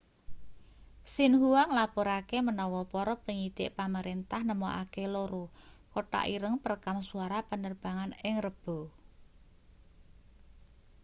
xinhua 1.13 1.61
nglapurake 1.71 2.37
menawa 2.47 2.81
para 2.93 3.13
penyidik 3.25 3.69
pamerentah 3.79 4.41
nemokake 4.49 5.03
loro 5.15 5.45
kotak 5.93 6.25
ireng' 6.35 6.61
perekam 6.63 6.97
suara 7.09 7.39
penerbangan 7.49 8.11
ing 8.27 8.35
rebo 8.45 8.77